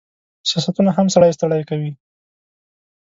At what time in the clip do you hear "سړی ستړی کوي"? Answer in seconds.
1.15-1.91